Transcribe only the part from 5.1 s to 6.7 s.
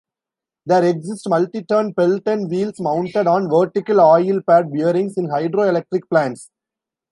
in hydroelectric plants.